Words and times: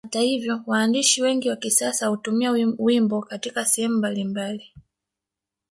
Hata 0.05 0.19
hivyo 0.21 0.61
waandishi 0.65 1.21
wengi 1.21 1.49
wa 1.49 1.55
kisasa 1.55 2.07
hutumia 2.07 2.51
wimbo 2.79 3.21
Katika 3.21 3.65
sehemu 3.65 3.97
mbalimbali 3.97 4.73